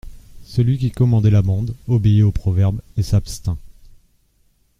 [0.41, 3.59] Celui qui commandait la bande obéit au proverbe et s'abstint.